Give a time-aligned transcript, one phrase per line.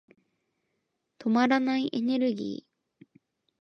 [1.19, 3.05] 止まらないエネルギー。